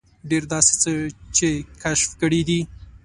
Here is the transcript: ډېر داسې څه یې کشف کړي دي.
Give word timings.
ډېر 0.29 0.43
داسې 0.53 0.73
څه 0.81 0.89
یې 1.39 1.51
کشف 1.83 2.09
کړي 2.21 2.41
دي. 2.47 2.59